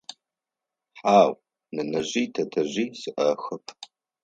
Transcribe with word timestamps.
Хьау, 0.99 1.31
нэнэжъи 1.75 2.23
тэтэжъи 2.33 2.85
сиӏэхэп. 2.99 3.65